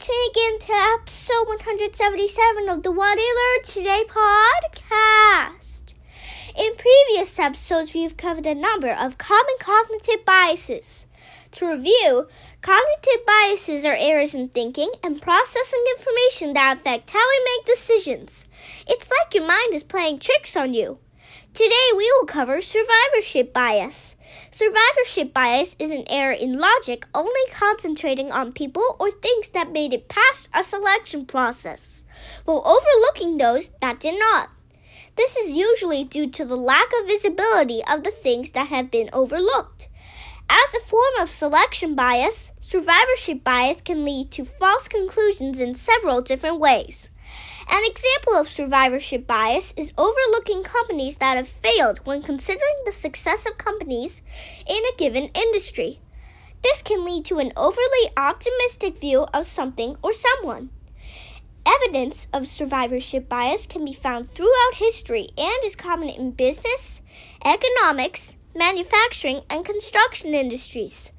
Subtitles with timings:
[0.00, 5.94] Thanks for tuning in to episode 177 of the What I Learned Today podcast.
[6.56, 11.06] In previous episodes, we've covered a number of common cognitive biases.
[11.52, 12.28] To review,
[12.62, 18.44] cognitive biases are errors in thinking and processing information that affect how we make decisions.
[18.86, 20.98] It's like your mind is playing tricks on you.
[21.52, 24.16] Today, we will cover survivorship bias.
[24.50, 29.92] Survivorship bias is an error in logic only concentrating on people or things that made
[29.92, 32.04] it past a selection process,
[32.44, 34.50] while overlooking those that did not.
[35.16, 39.10] This is usually due to the lack of visibility of the things that have been
[39.12, 39.88] overlooked.
[40.48, 46.22] As a form of selection bias, survivorship bias can lead to false conclusions in several
[46.22, 47.10] different ways.
[47.68, 53.44] An example of survivorship bias is overlooking companies that have failed when considering the success
[53.44, 54.22] of companies
[54.68, 55.98] in a given industry.
[56.62, 60.70] This can lead to an overly optimistic view of something or someone.
[61.66, 67.02] Evidence of survivorship bias can be found throughout history and is common in business,
[67.44, 71.10] economics, manufacturing, and construction industries.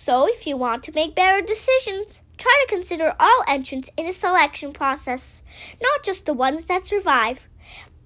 [0.00, 4.12] So, if you want to make better decisions, Try to consider all entrants in a
[4.12, 5.42] selection process,
[5.82, 7.48] not just the ones that survive.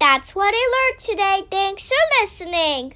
[0.01, 1.43] That's what I learned today.
[1.51, 2.95] Thanks for listening.